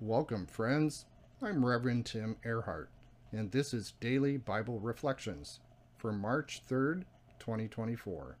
Welcome, 0.00 0.46
friends. 0.46 1.06
I'm 1.42 1.66
Reverend 1.66 2.06
Tim 2.06 2.36
Ehrhardt, 2.44 2.86
and 3.32 3.50
this 3.50 3.74
is 3.74 3.94
Daily 3.98 4.36
Bible 4.36 4.78
Reflections 4.78 5.58
for 5.96 6.12
March 6.12 6.62
3rd, 6.70 7.02
2024. 7.40 8.36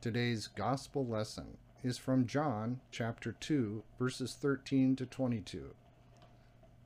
Today's 0.00 0.48
Gospel 0.48 1.06
lesson 1.06 1.56
is 1.84 1.98
from 1.98 2.26
John 2.26 2.80
chapter 2.90 3.30
2, 3.30 3.84
verses 3.96 4.34
13 4.34 4.96
to 4.96 5.06
22. 5.06 5.72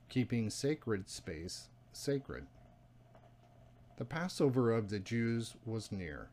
Keeping 0.09 0.51
sacred 0.51 1.09
space 1.09 1.69
sacred. 1.91 2.45
The 3.97 4.05
Passover 4.05 4.73
of 4.73 4.89
the 4.89 4.99
Jews 4.99 5.55
was 5.65 5.91
near, 5.91 6.29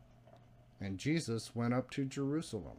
and 0.79 0.99
Jesus 0.99 1.55
went 1.55 1.73
up 1.73 1.89
to 1.91 2.05
Jerusalem. 2.05 2.77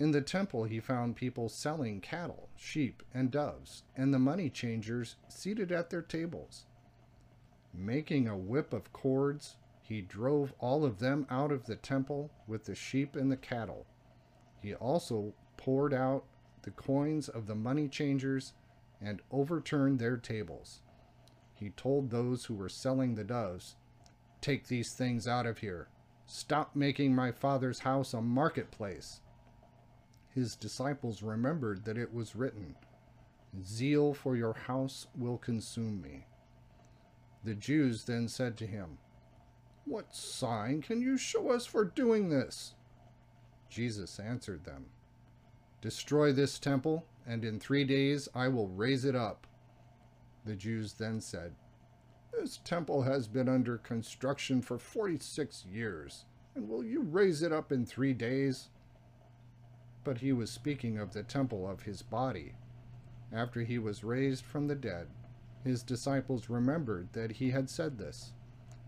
In 0.00 0.12
the 0.12 0.22
temple, 0.22 0.64
he 0.64 0.80
found 0.80 1.14
people 1.14 1.50
selling 1.50 2.00
cattle, 2.00 2.48
sheep, 2.56 3.02
and 3.12 3.30
doves, 3.30 3.82
and 3.94 4.14
the 4.14 4.18
money 4.18 4.48
changers 4.48 5.16
seated 5.28 5.70
at 5.70 5.90
their 5.90 6.00
tables. 6.00 6.64
Making 7.74 8.26
a 8.26 8.34
whip 8.34 8.72
of 8.72 8.94
cords, 8.94 9.56
he 9.82 10.00
drove 10.00 10.54
all 10.58 10.86
of 10.86 11.00
them 11.00 11.26
out 11.28 11.52
of 11.52 11.66
the 11.66 11.76
temple 11.76 12.30
with 12.46 12.64
the 12.64 12.74
sheep 12.74 13.14
and 13.14 13.30
the 13.30 13.36
cattle. 13.36 13.84
He 14.62 14.74
also 14.74 15.34
poured 15.58 15.92
out 15.92 16.24
the 16.62 16.70
coins 16.70 17.28
of 17.28 17.46
the 17.46 17.54
money 17.54 17.86
changers 17.86 18.54
and 19.02 19.20
overturned 19.30 19.98
their 19.98 20.16
tables. 20.16 20.80
He 21.52 21.70
told 21.70 22.08
those 22.08 22.46
who 22.46 22.54
were 22.54 22.70
selling 22.70 23.16
the 23.16 23.24
doves, 23.24 23.76
Take 24.40 24.68
these 24.68 24.94
things 24.94 25.28
out 25.28 25.44
of 25.44 25.58
here. 25.58 25.88
Stop 26.24 26.74
making 26.74 27.14
my 27.14 27.32
father's 27.32 27.80
house 27.80 28.14
a 28.14 28.22
marketplace 28.22 29.20
his 30.34 30.56
disciples 30.56 31.22
remembered 31.22 31.84
that 31.84 31.98
it 31.98 32.12
was 32.12 32.36
written, 32.36 32.76
Zeal 33.62 34.14
for 34.14 34.36
your 34.36 34.54
house 34.54 35.08
will 35.16 35.38
consume 35.38 36.00
me. 36.00 36.26
The 37.42 37.54
Jews 37.54 38.04
then 38.04 38.28
said 38.28 38.56
to 38.58 38.66
him, 38.66 38.98
What 39.84 40.14
sign 40.14 40.82
can 40.82 41.00
you 41.00 41.16
show 41.16 41.50
us 41.50 41.66
for 41.66 41.84
doing 41.84 42.28
this? 42.28 42.74
Jesus 43.68 44.20
answered 44.20 44.64
them, 44.64 44.86
Destroy 45.80 46.32
this 46.32 46.58
temple, 46.58 47.06
and 47.26 47.44
in 47.44 47.58
three 47.58 47.84
days 47.84 48.28
I 48.34 48.48
will 48.48 48.68
raise 48.68 49.04
it 49.04 49.16
up. 49.16 49.46
The 50.44 50.54
Jews 50.54 50.92
then 50.92 51.20
said, 51.20 51.54
This 52.32 52.60
temple 52.64 53.02
has 53.02 53.26
been 53.26 53.48
under 53.48 53.78
construction 53.78 54.62
for 54.62 54.78
46 54.78 55.64
years, 55.66 56.24
and 56.54 56.68
will 56.68 56.84
you 56.84 57.02
raise 57.02 57.42
it 57.42 57.52
up 57.52 57.72
in 57.72 57.84
three 57.84 58.12
days? 58.12 58.68
But 60.04 60.18
he 60.18 60.32
was 60.32 60.50
speaking 60.50 60.98
of 60.98 61.12
the 61.12 61.22
temple 61.22 61.68
of 61.68 61.82
his 61.82 62.02
body. 62.02 62.54
After 63.32 63.62
he 63.62 63.78
was 63.78 64.02
raised 64.02 64.44
from 64.44 64.66
the 64.66 64.74
dead, 64.74 65.08
his 65.62 65.82
disciples 65.82 66.48
remembered 66.48 67.12
that 67.12 67.32
he 67.32 67.50
had 67.50 67.68
said 67.68 67.98
this, 67.98 68.32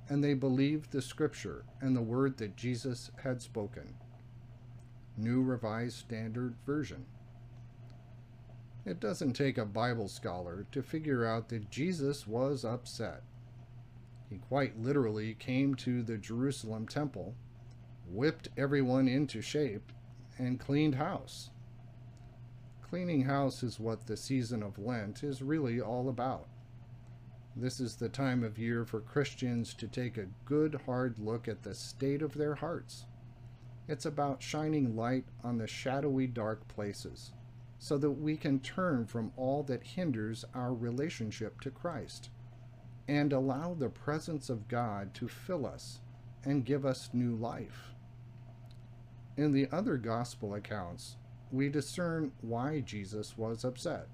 and 0.08 0.22
they 0.22 0.34
believed 0.34 0.90
the 0.90 1.02
scripture 1.02 1.64
and 1.80 1.94
the 1.94 2.02
word 2.02 2.38
that 2.38 2.56
Jesus 2.56 3.10
had 3.22 3.42
spoken. 3.42 3.94
New 5.16 5.42
Revised 5.42 5.98
Standard 5.98 6.54
Version. 6.64 7.04
It 8.84 8.98
doesn't 8.98 9.34
take 9.34 9.58
a 9.58 9.64
Bible 9.64 10.08
scholar 10.08 10.66
to 10.72 10.82
figure 10.82 11.24
out 11.24 11.48
that 11.50 11.70
Jesus 11.70 12.26
was 12.26 12.64
upset. 12.64 13.22
He 14.28 14.38
quite 14.38 14.80
literally 14.80 15.34
came 15.34 15.74
to 15.76 16.02
the 16.02 16.16
Jerusalem 16.16 16.88
temple, 16.88 17.34
whipped 18.08 18.48
everyone 18.56 19.06
into 19.06 19.40
shape, 19.40 19.92
and 20.38 20.58
cleaned 20.58 20.94
house. 20.94 21.50
Cleaning 22.82 23.22
house 23.22 23.62
is 23.62 23.80
what 23.80 24.06
the 24.06 24.16
season 24.16 24.62
of 24.62 24.78
Lent 24.78 25.24
is 25.24 25.42
really 25.42 25.80
all 25.80 26.08
about. 26.08 26.46
This 27.56 27.80
is 27.80 27.96
the 27.96 28.08
time 28.08 28.42
of 28.44 28.58
year 28.58 28.84
for 28.84 29.00
Christians 29.00 29.74
to 29.74 29.86
take 29.86 30.16
a 30.16 30.28
good 30.44 30.80
hard 30.86 31.18
look 31.18 31.48
at 31.48 31.62
the 31.62 31.74
state 31.74 32.22
of 32.22 32.34
their 32.34 32.54
hearts. 32.54 33.06
It's 33.88 34.06
about 34.06 34.42
shining 34.42 34.96
light 34.96 35.24
on 35.42 35.58
the 35.58 35.66
shadowy 35.66 36.26
dark 36.26 36.66
places 36.68 37.32
so 37.78 37.98
that 37.98 38.10
we 38.10 38.36
can 38.36 38.60
turn 38.60 39.06
from 39.06 39.32
all 39.36 39.62
that 39.64 39.82
hinders 39.82 40.44
our 40.54 40.72
relationship 40.72 41.60
to 41.60 41.70
Christ 41.70 42.30
and 43.08 43.32
allow 43.32 43.74
the 43.74 43.88
presence 43.88 44.48
of 44.48 44.68
God 44.68 45.12
to 45.14 45.28
fill 45.28 45.66
us 45.66 46.00
and 46.44 46.64
give 46.64 46.86
us 46.86 47.10
new 47.12 47.34
life. 47.34 47.91
In 49.36 49.52
the 49.52 49.66
other 49.72 49.96
gospel 49.96 50.54
accounts, 50.54 51.16
we 51.50 51.70
discern 51.70 52.32
why 52.42 52.80
Jesus 52.80 53.36
was 53.38 53.64
upset. 53.64 54.08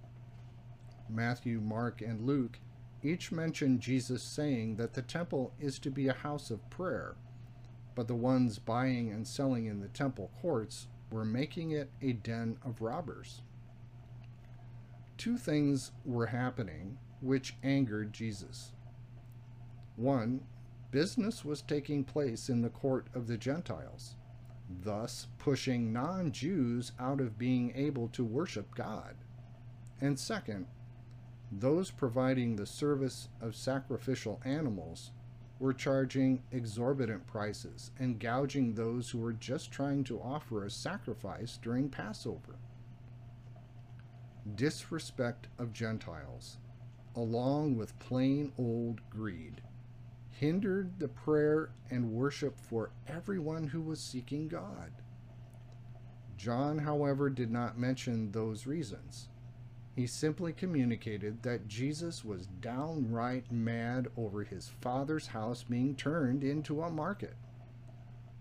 Matthew, 1.10 1.60
Mark, 1.60 2.00
and 2.02 2.24
Luke 2.24 2.60
each 3.02 3.32
mention 3.32 3.80
Jesus 3.80 4.22
saying 4.22 4.76
that 4.76 4.94
the 4.94 5.02
temple 5.02 5.52
is 5.58 5.78
to 5.80 5.90
be 5.90 6.08
a 6.08 6.12
house 6.12 6.50
of 6.50 6.68
prayer, 6.70 7.16
but 7.96 8.06
the 8.06 8.14
ones 8.14 8.58
buying 8.60 9.10
and 9.10 9.26
selling 9.26 9.66
in 9.66 9.80
the 9.80 9.88
temple 9.88 10.30
courts 10.40 10.86
were 11.10 11.24
making 11.24 11.72
it 11.72 11.90
a 12.00 12.12
den 12.12 12.56
of 12.64 12.80
robbers. 12.80 13.42
Two 15.16 15.36
things 15.36 15.90
were 16.04 16.26
happening 16.26 16.96
which 17.20 17.56
angered 17.64 18.12
Jesus. 18.12 18.72
One, 19.96 20.42
business 20.92 21.44
was 21.44 21.62
taking 21.62 22.04
place 22.04 22.48
in 22.48 22.62
the 22.62 22.68
court 22.68 23.08
of 23.14 23.26
the 23.26 23.36
Gentiles 23.36 24.14
thus 24.68 25.26
pushing 25.38 25.92
non 25.92 26.32
Jews 26.32 26.92
out 26.98 27.20
of 27.20 27.38
being 27.38 27.72
able 27.74 28.08
to 28.08 28.24
worship 28.24 28.74
God. 28.74 29.14
And 30.00 30.18
second, 30.18 30.66
those 31.50 31.90
providing 31.90 32.56
the 32.56 32.66
service 32.66 33.28
of 33.40 33.56
sacrificial 33.56 34.40
animals 34.44 35.12
were 35.58 35.72
charging 35.72 36.42
exorbitant 36.52 37.26
prices 37.26 37.90
and 37.98 38.20
gouging 38.20 38.74
those 38.74 39.10
who 39.10 39.18
were 39.18 39.32
just 39.32 39.72
trying 39.72 40.04
to 40.04 40.20
offer 40.20 40.64
a 40.64 40.70
sacrifice 40.70 41.58
during 41.60 41.88
Passover. 41.88 42.56
Disrespect 44.54 45.48
of 45.58 45.72
Gentiles, 45.72 46.58
along 47.16 47.76
with 47.76 47.98
plain 47.98 48.52
old 48.56 49.00
greed, 49.10 49.62
hindered 50.38 51.00
the 51.00 51.08
prayer 51.08 51.70
and 51.90 52.12
worship 52.12 52.60
for 52.60 52.90
everyone 53.08 53.66
who 53.66 53.80
was 53.80 53.98
seeking 53.98 54.46
God. 54.46 54.92
John, 56.36 56.78
however, 56.78 57.28
did 57.28 57.50
not 57.50 57.76
mention 57.76 58.30
those 58.30 58.64
reasons. 58.64 59.28
He 59.96 60.06
simply 60.06 60.52
communicated 60.52 61.42
that 61.42 61.66
Jesus 61.66 62.24
was 62.24 62.46
downright 62.60 63.50
mad 63.50 64.06
over 64.16 64.44
his 64.44 64.70
father's 64.80 65.26
house 65.26 65.64
being 65.64 65.96
turned 65.96 66.44
into 66.44 66.82
a 66.82 66.90
market. 66.90 67.34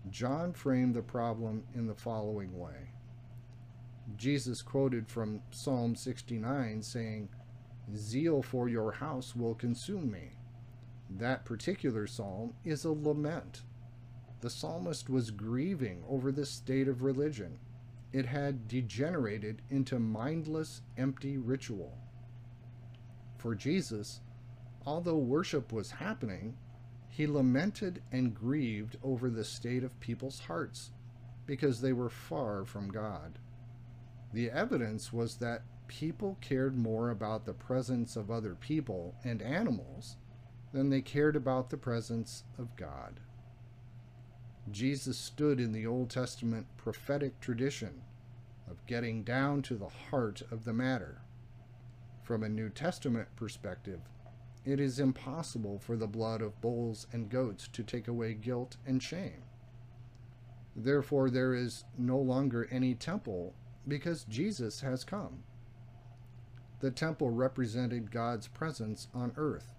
John 0.08 0.52
framed 0.52 0.94
the 0.94 1.02
problem 1.02 1.64
in 1.74 1.88
the 1.88 1.96
following 1.96 2.56
way. 2.56 2.92
Jesus 4.16 4.62
quoted 4.62 5.08
from 5.08 5.42
Psalm 5.50 5.96
69 5.96 6.80
saying, 6.80 7.28
Zeal 7.96 8.40
for 8.40 8.68
your 8.68 8.92
house 8.92 9.34
will 9.34 9.56
consume 9.56 10.12
me. 10.12 10.37
That 11.10 11.44
particular 11.44 12.06
psalm 12.06 12.54
is 12.64 12.84
a 12.84 12.92
lament. 12.92 13.62
The 14.40 14.50
psalmist 14.50 15.08
was 15.08 15.30
grieving 15.30 16.04
over 16.08 16.30
the 16.30 16.46
state 16.46 16.86
of 16.86 17.02
religion. 17.02 17.58
It 18.12 18.26
had 18.26 18.68
degenerated 18.68 19.62
into 19.70 19.98
mindless, 19.98 20.82
empty 20.96 21.38
ritual. 21.38 21.98
For 23.38 23.54
Jesus, 23.54 24.20
although 24.86 25.18
worship 25.18 25.72
was 25.72 25.90
happening, 25.90 26.56
he 27.08 27.26
lamented 27.26 28.02
and 28.12 28.34
grieved 28.34 28.96
over 29.02 29.28
the 29.28 29.44
state 29.44 29.82
of 29.82 29.98
people's 30.00 30.40
hearts 30.40 30.90
because 31.46 31.80
they 31.80 31.92
were 31.92 32.10
far 32.10 32.64
from 32.64 32.90
God. 32.90 33.38
The 34.32 34.50
evidence 34.50 35.12
was 35.12 35.36
that 35.36 35.62
people 35.88 36.36
cared 36.40 36.76
more 36.76 37.10
about 37.10 37.44
the 37.44 37.54
presence 37.54 38.14
of 38.14 38.30
other 38.30 38.54
people 38.54 39.14
and 39.24 39.40
animals 39.40 40.16
than 40.72 40.90
they 40.90 41.00
cared 41.00 41.36
about 41.36 41.70
the 41.70 41.76
presence 41.76 42.44
of 42.58 42.76
God. 42.76 43.20
Jesus 44.70 45.16
stood 45.16 45.60
in 45.60 45.72
the 45.72 45.86
Old 45.86 46.10
Testament 46.10 46.66
prophetic 46.76 47.40
tradition 47.40 48.02
of 48.70 48.84
getting 48.86 49.22
down 49.22 49.62
to 49.62 49.76
the 49.76 49.88
heart 49.88 50.42
of 50.50 50.64
the 50.64 50.72
matter. 50.72 51.22
From 52.22 52.42
a 52.42 52.48
New 52.48 52.68
Testament 52.68 53.28
perspective, 53.36 54.00
it 54.64 54.78
is 54.78 55.00
impossible 55.00 55.78
for 55.78 55.96
the 55.96 56.06
blood 56.06 56.42
of 56.42 56.60
bulls 56.60 57.06
and 57.12 57.30
goats 57.30 57.68
to 57.68 57.82
take 57.82 58.06
away 58.06 58.34
guilt 58.34 58.76
and 58.86 59.02
shame. 59.02 59.44
Therefore, 60.76 61.30
there 61.30 61.54
is 61.54 61.84
no 61.96 62.18
longer 62.18 62.68
any 62.70 62.94
temple 62.94 63.54
because 63.86 64.24
Jesus 64.24 64.82
has 64.82 65.04
come. 65.04 65.44
The 66.80 66.90
temple 66.90 67.30
represented 67.30 68.10
God's 68.10 68.46
presence 68.46 69.08
on 69.14 69.32
earth. 69.36 69.77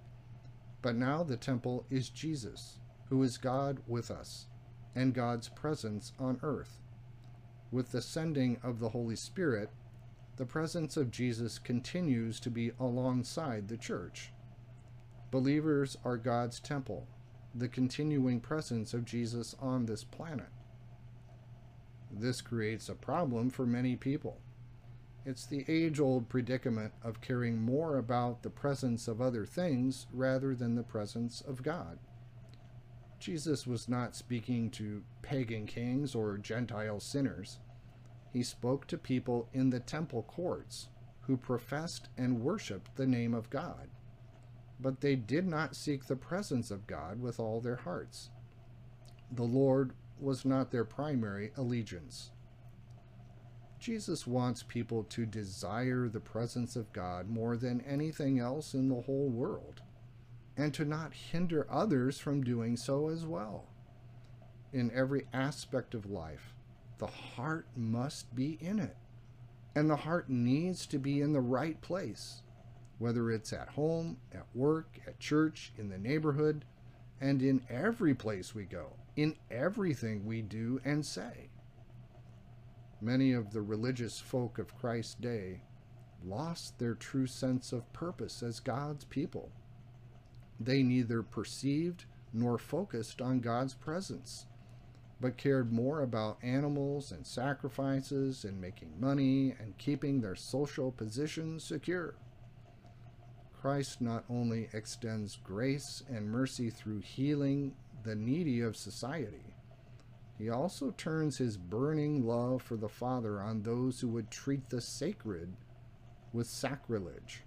But 0.81 0.95
now 0.95 1.23
the 1.23 1.37
temple 1.37 1.85
is 1.89 2.09
Jesus, 2.09 2.79
who 3.09 3.21
is 3.23 3.37
God 3.37 3.79
with 3.87 4.09
us, 4.09 4.47
and 4.95 5.13
God's 5.13 5.49
presence 5.49 6.13
on 6.19 6.39
earth. 6.41 6.79
With 7.71 7.91
the 7.91 8.01
sending 8.01 8.59
of 8.63 8.79
the 8.79 8.89
Holy 8.89 9.15
Spirit, 9.15 9.69
the 10.37 10.45
presence 10.45 10.95
of 10.95 11.11
Jesus 11.11 11.59
continues 11.59 12.39
to 12.39 12.49
be 12.49 12.71
alongside 12.79 13.67
the 13.67 13.77
church. 13.77 14.31
Believers 15.31 15.97
are 16.05 16.17
God's 16.17 16.59
temple, 16.59 17.07
the 17.53 17.67
continuing 17.67 18.39
presence 18.39 18.93
of 18.93 19.05
Jesus 19.05 19.55
on 19.59 19.85
this 19.85 20.03
planet. 20.03 20.47
This 22.11 22.41
creates 22.41 22.89
a 22.89 22.95
problem 22.95 23.49
for 23.49 23.65
many 23.65 23.95
people. 23.95 24.39
It's 25.25 25.45
the 25.45 25.65
age 25.67 25.99
old 25.99 26.29
predicament 26.29 26.93
of 27.03 27.21
caring 27.21 27.61
more 27.61 27.97
about 27.97 28.41
the 28.41 28.49
presence 28.49 29.07
of 29.07 29.21
other 29.21 29.45
things 29.45 30.07
rather 30.13 30.55
than 30.55 30.75
the 30.75 30.83
presence 30.83 31.41
of 31.41 31.61
God. 31.61 31.99
Jesus 33.19 33.67
was 33.67 33.89
not 33.89 34.15
speaking 34.15 34.69
to 34.71 35.03
pagan 35.21 35.65
kings 35.65 36.15
or 36.15 36.37
Gentile 36.37 37.01
sinners. 37.01 37.59
He 38.31 38.43
spoke 38.43 38.87
to 38.87 38.97
people 38.97 39.49
in 39.53 39.69
the 39.69 39.81
temple 39.81 40.23
courts 40.23 40.87
who 41.21 41.35
professed 41.35 42.07
and 42.17 42.41
worshiped 42.41 42.95
the 42.95 43.05
name 43.05 43.33
of 43.33 43.49
God. 43.49 43.89
But 44.79 45.01
they 45.01 45.15
did 45.15 45.45
not 45.45 45.75
seek 45.75 46.05
the 46.05 46.15
presence 46.15 46.71
of 46.71 46.87
God 46.87 47.21
with 47.21 47.39
all 47.39 47.59
their 47.59 47.75
hearts. 47.75 48.29
The 49.31 49.43
Lord 49.43 49.91
was 50.19 50.45
not 50.45 50.71
their 50.71 50.85
primary 50.85 51.51
allegiance. 51.57 52.31
Jesus 53.79 54.27
wants 54.27 54.61
people 54.63 55.03
to 55.05 55.25
desire 55.25 56.09
the 56.09 56.19
presence 56.19 56.75
of 56.75 56.91
God 56.91 57.29
more 57.29 57.55
than 57.55 57.81
anything 57.81 58.39
else 58.39 58.73
in 58.73 58.89
the 58.89 59.01
whole 59.01 59.29
world 59.29 59.81
and 60.57 60.73
to 60.73 60.83
not 60.83 61.13
hinder 61.13 61.65
others 61.69 62.19
from 62.19 62.43
doing 62.43 62.75
so 62.75 63.07
as 63.07 63.25
well. 63.25 63.65
In 64.73 64.91
every 64.93 65.25
aspect 65.31 65.93
of 65.93 66.11
life, 66.11 66.53
the 66.97 67.07
heart 67.07 67.67
must 67.77 68.35
be 68.35 68.57
in 68.59 68.79
it. 68.79 68.97
And 69.73 69.89
the 69.89 69.95
heart 69.95 70.29
needs 70.29 70.85
to 70.87 70.99
be 70.99 71.21
in 71.21 71.31
the 71.31 71.39
right 71.39 71.79
place, 71.79 72.41
whether 72.97 73.31
it's 73.31 73.53
at 73.53 73.69
home, 73.69 74.17
at 74.33 74.45
work, 74.53 74.99
at 75.07 75.19
church, 75.19 75.71
in 75.77 75.87
the 75.87 75.97
neighborhood, 75.97 76.65
and 77.21 77.41
in 77.41 77.61
every 77.69 78.13
place 78.13 78.53
we 78.53 78.65
go, 78.65 78.97
in 79.15 79.37
everything 79.49 80.25
we 80.25 80.41
do 80.41 80.81
and 80.83 81.05
say. 81.05 81.48
Many 83.01 83.33
of 83.33 83.51
the 83.51 83.61
religious 83.61 84.19
folk 84.19 84.59
of 84.59 84.77
Christ's 84.77 85.15
day 85.15 85.61
lost 86.23 86.77
their 86.79 86.95
true 86.95 87.27
sense 87.27 87.71
of 87.71 87.91
purpose 87.93 88.43
as 88.43 88.59
God's 88.59 89.05
people 89.05 89.51
they 90.59 90.83
neither 90.83 91.23
perceived 91.23 92.05
nor 92.33 92.57
focused 92.57 93.21
on 93.21 93.39
God's 93.39 93.73
presence, 93.73 94.45
but 95.21 95.37
cared 95.37 95.71
more 95.71 96.01
about 96.01 96.37
animals 96.43 97.11
and 97.11 97.25
sacrifices 97.25 98.43
and 98.43 98.59
making 98.59 98.99
money 98.99 99.55
and 99.59 99.77
keeping 99.77 100.19
their 100.19 100.35
social 100.35 100.91
position 100.91 101.59
secure. 101.59 102.15
Christ 103.59 104.01
not 104.01 104.23
only 104.29 104.69
extends 104.73 105.37
grace 105.43 106.03
and 106.09 106.29
mercy 106.29 106.69
through 106.69 106.99
healing 106.99 107.73
the 108.03 108.15
needy 108.15 108.61
of 108.61 108.77
society, 108.77 109.48
he 110.39 110.49
also 110.49 110.91
turns 110.91 111.37
his 111.37 111.57
burning 111.57 112.25
love 112.25 112.61
for 112.61 112.77
the 112.77 112.87
Father 112.87 113.41
on 113.41 113.61
those 113.61 113.99
who 113.99 114.07
would 114.07 114.31
treat 114.31 114.69
the 114.69 114.79
sacred 114.79 115.53
with 116.31 116.47
sacrilege. 116.47 117.43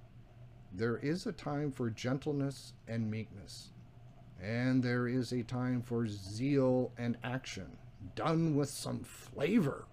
There 0.74 0.98
is 0.98 1.26
a 1.26 1.32
time 1.32 1.72
for 1.72 1.88
gentleness 1.88 2.74
and 2.86 3.10
meekness, 3.10 3.70
and 4.38 4.82
there 4.82 5.08
is 5.08 5.32
a 5.32 5.42
time 5.42 5.80
for 5.80 6.06
zeal 6.06 6.92
and 6.98 7.16
action, 7.24 7.78
done 8.14 8.56
with 8.56 8.68
some 8.68 9.04
flavor. 9.04 9.86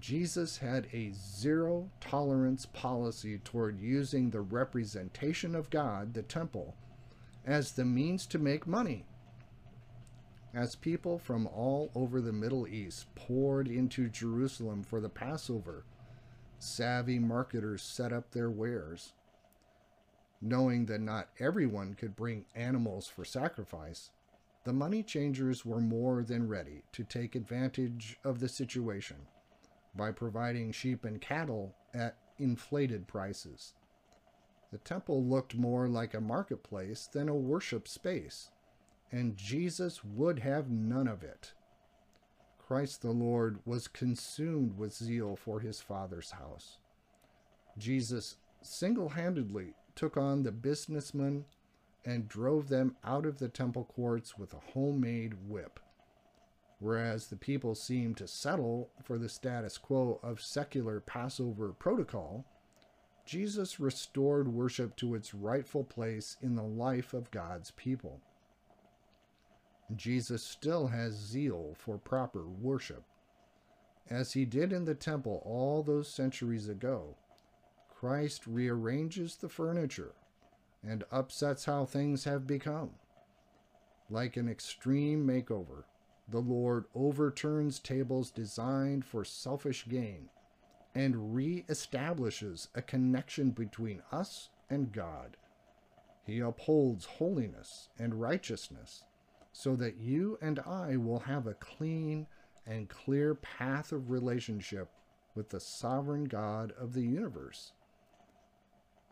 Jesus 0.00 0.58
had 0.58 0.88
a 0.92 1.12
zero 1.12 1.88
tolerance 2.00 2.66
policy 2.66 3.38
toward 3.38 3.78
using 3.78 4.28
the 4.28 4.40
representation 4.40 5.54
of 5.54 5.70
God, 5.70 6.14
the 6.14 6.22
temple, 6.22 6.74
as 7.46 7.72
the 7.72 7.84
means 7.84 8.26
to 8.26 8.40
make 8.40 8.66
money. 8.66 9.06
As 10.54 10.76
people 10.76 11.18
from 11.18 11.48
all 11.48 11.90
over 11.94 12.20
the 12.20 12.32
Middle 12.32 12.68
East 12.68 13.12
poured 13.14 13.66
into 13.66 14.08
Jerusalem 14.08 14.84
for 14.84 15.00
the 15.00 15.08
Passover, 15.08 15.84
savvy 16.58 17.18
marketers 17.18 17.82
set 17.82 18.12
up 18.12 18.30
their 18.30 18.50
wares 18.50 19.12
knowing 20.44 20.84
that 20.86 21.00
not 21.00 21.30
everyone 21.40 21.94
could 21.94 22.14
bring 22.14 22.44
animals 22.54 23.08
for 23.08 23.24
sacrifice, 23.24 24.10
the 24.64 24.72
money 24.72 25.02
changers 25.02 25.64
were 25.64 25.80
more 25.80 26.22
than 26.22 26.48
ready 26.48 26.82
to 26.92 27.02
take 27.02 27.34
advantage 27.34 28.18
of 28.24 28.40
the 28.40 28.48
situation 28.48 29.16
by 29.96 30.10
providing 30.10 30.70
sheep 30.70 31.04
and 31.04 31.20
cattle 31.20 31.74
at 31.94 32.16
inflated 32.38 33.06
prices. 33.06 33.74
The 34.70 34.78
temple 34.78 35.24
looked 35.24 35.54
more 35.54 35.88
like 35.88 36.14
a 36.14 36.20
marketplace 36.20 37.08
than 37.10 37.28
a 37.28 37.34
worship 37.34 37.88
space, 37.88 38.50
and 39.10 39.36
Jesus 39.36 40.04
would 40.04 40.40
have 40.40 40.70
none 40.70 41.08
of 41.08 41.22
it. 41.22 41.52
Christ 42.58 43.02
the 43.02 43.10
Lord 43.10 43.58
was 43.64 43.88
consumed 43.88 44.78
with 44.78 44.94
zeal 44.94 45.36
for 45.36 45.60
his 45.60 45.80
Father's 45.80 46.30
house. 46.30 46.78
Jesus 47.76 48.36
single 48.62 49.10
handedly 49.10 49.74
took 49.94 50.16
on 50.16 50.42
the 50.42 50.52
businessmen 50.52 51.44
and 52.04 52.28
drove 52.28 52.68
them 52.68 52.96
out 53.04 53.26
of 53.26 53.38
the 53.38 53.48
temple 53.48 53.84
courts 53.84 54.36
with 54.38 54.52
a 54.54 54.72
homemade 54.72 55.34
whip. 55.48 55.80
Whereas 56.78 57.28
the 57.28 57.36
people 57.36 57.74
seemed 57.74 58.16
to 58.18 58.28
settle 58.28 58.90
for 59.02 59.18
the 59.18 59.28
status 59.28 59.78
quo 59.78 60.20
of 60.22 60.40
secular 60.40 61.00
Passover 61.00 61.72
protocol, 61.72 62.44
Jesus 63.24 63.80
restored 63.80 64.48
worship 64.48 64.96
to 64.96 65.14
its 65.14 65.34
rightful 65.34 65.84
place 65.84 66.36
in 66.42 66.56
the 66.56 66.62
life 66.62 67.14
of 67.14 67.30
God's 67.30 67.70
people. 67.70 68.20
Jesus 69.96 70.42
still 70.42 70.88
has 70.88 71.14
zeal 71.14 71.74
for 71.78 71.98
proper 71.98 72.46
worship. 72.46 73.04
As 74.10 74.32
he 74.32 74.44
did 74.44 74.72
in 74.72 74.84
the 74.84 74.94
temple 74.94 75.42
all 75.44 75.82
those 75.82 76.08
centuries 76.08 76.68
ago, 76.68 77.16
Christ 77.94 78.46
rearranges 78.46 79.36
the 79.36 79.48
furniture 79.48 80.14
and 80.82 81.04
upsets 81.10 81.64
how 81.64 81.84
things 81.84 82.24
have 82.24 82.46
become. 82.46 82.90
Like 84.10 84.36
an 84.36 84.48
extreme 84.48 85.26
makeover, 85.26 85.84
the 86.28 86.40
Lord 86.40 86.84
overturns 86.94 87.78
tables 87.78 88.30
designed 88.30 89.04
for 89.04 89.24
selfish 89.24 89.86
gain 89.88 90.28
and 90.94 91.34
re-establishes 91.34 92.68
a 92.74 92.82
connection 92.82 93.50
between 93.50 94.02
us 94.12 94.50
and 94.70 94.92
God. 94.92 95.36
He 96.24 96.40
upholds 96.40 97.04
holiness 97.04 97.88
and 97.98 98.20
righteousness 98.20 99.04
so 99.56 99.76
that 99.76 99.96
you 99.96 100.36
and 100.42 100.58
I 100.58 100.96
will 100.96 101.20
have 101.20 101.46
a 101.46 101.54
clean 101.54 102.26
and 102.66 102.88
clear 102.88 103.36
path 103.36 103.92
of 103.92 104.10
relationship 104.10 104.90
with 105.34 105.48
the 105.48 105.60
sovereign 105.60 106.24
God 106.24 106.72
of 106.78 106.92
the 106.92 107.02
universe 107.02 107.72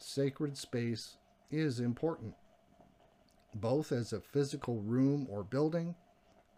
sacred 0.02 0.56
space 0.56 1.16
is 1.50 1.78
important, 1.78 2.34
both 3.54 3.92
as 3.92 4.12
a 4.12 4.20
physical 4.20 4.80
room 4.80 5.26
or 5.30 5.44
building, 5.44 5.94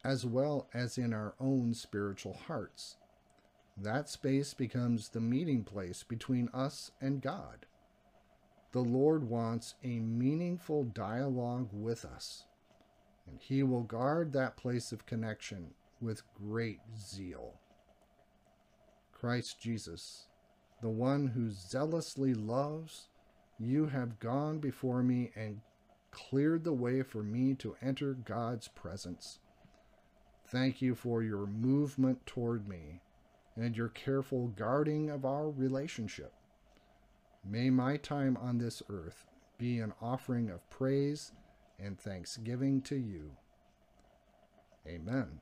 as 0.03 0.25
well 0.25 0.69
as 0.73 0.99
in 0.99 1.13
our 1.13 1.35
own 1.39 1.75
spiritual 1.75 2.39
hearts. 2.47 2.97
That 3.77 4.09
space 4.09 4.55
becomes 4.55 5.09
the 5.09 5.21
meeting 5.21 5.65
place 5.65 6.03
between 6.03 6.49
us 6.55 6.91
and 7.01 7.21
God. 7.21 7.67
The 8.73 8.81
Lord 8.81 9.25
wants 9.25 9.75
a 9.85 9.99
meaningful 10.01 10.85
dialogue 10.85 11.69
with 11.73 12.05
us, 12.05 12.45
and 13.29 13.39
He 13.41 13.63
will 13.63 13.83
guard 13.83 14.33
that 14.33 14.57
place 14.57 14.93
of 14.93 15.07
connection 15.07 15.71
with 16.01 16.23
great 16.35 16.81
zeal. 16.99 17.55
Christ 19.13 19.61
Jesus, 19.61 20.27
the 20.83 20.91
one 20.91 21.29
who 21.29 21.51
zealously 21.51 22.35
loves 22.35 23.09
you 23.59 23.87
have 23.87 24.19
gone 24.19 24.59
before 24.59 25.03
me 25.03 25.31
and 25.35 25.61
cleared 26.11 26.65
the 26.65 26.73
way 26.73 27.03
for 27.03 27.23
me 27.23 27.55
to 27.55 27.77
enter 27.81 28.15
God's 28.15 28.69
presence. 28.69 29.39
Thank 30.47 30.83
you 30.83 30.95
for 30.95 31.23
your 31.23 31.47
movement 31.47 32.27
toward 32.27 32.69
me 32.69 33.01
and 33.57 33.77
your 33.77 33.89
careful 33.89 34.49
guarding 34.49 35.11
of 35.11 35.25
our 35.25 35.49
relationship. 35.49 36.33
May 37.49 37.71
my 37.71 37.97
time 37.97 38.37
on 38.37 38.59
this 38.59 38.83
earth 38.89 39.27
be 39.59 39.79
an 39.79 39.93
offering 40.01 40.51
of 40.51 40.69
praise 40.71 41.33
and 41.79 41.99
thanksgiving 41.99 42.81
to 42.83 42.97
you. 42.97 43.31
Amen. 44.87 45.41